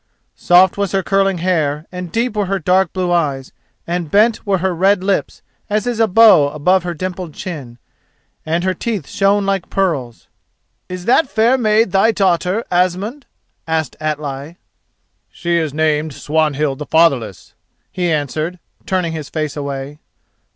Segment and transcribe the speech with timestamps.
[0.33, 3.51] Soft was her curling hair and deep were her dark blue eyes,
[3.85, 7.77] and bent were her red lips as is a bow above her dimpled chin,
[8.43, 10.27] and her teeth shone like pearls.
[10.89, 13.27] "Is that fair maid thy daughter, Asmund,"
[13.67, 14.57] asked Atli.
[15.31, 17.53] "She is named Swanhild the Fatherless,"
[17.91, 18.57] he answered,
[18.87, 19.99] turning his face away.